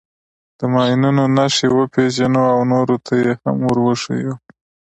[0.57, 4.35] د ماینونو نښې وپېژنو او نورو ته یې هم ور وښیو.